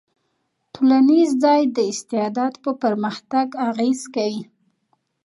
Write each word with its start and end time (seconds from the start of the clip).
ټولنیز 0.73 1.29
ځای 1.43 1.61
د 1.75 1.77
استعداد 1.91 2.53
په 2.63 2.71
پرمختګ 2.83 3.47
اغېز 3.69 4.01
کوي. 4.15 4.43